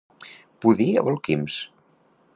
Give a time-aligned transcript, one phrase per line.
[0.65, 1.59] Pudir a bolquims.